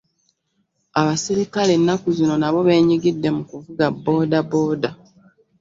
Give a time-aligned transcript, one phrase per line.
[0.99, 4.89] Abasirikale ennaku zino nabo benyigidde mu kuvuga boodabooda.